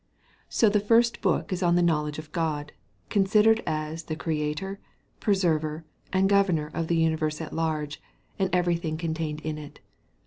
[0.49, 2.71] So the first book is on the knowledge of God,
[3.09, 4.79] considered as the Creator,
[5.19, 8.01] Preserver, and Governor of the universe at large,
[8.39, 9.79] and every thing contained in it.